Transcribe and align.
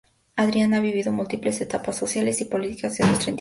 Adrián 0.35 0.73
ha 0.73 0.79
vivido 0.79 1.11
múltiples 1.11 1.61
etapas 1.61 1.95
sociales 1.95 2.41
y 2.41 2.45
políticas 2.45 2.97
de 2.97 3.05
nuestra 3.05 3.19
entidad. 3.19 3.29